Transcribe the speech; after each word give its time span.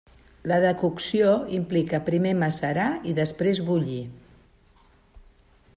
La 0.51 0.55
decocció 0.61 1.33
implica 1.57 1.99
primer 2.07 2.33
macerar 2.45 2.87
i 3.11 3.13
després 3.21 3.61
bullir. 3.69 4.03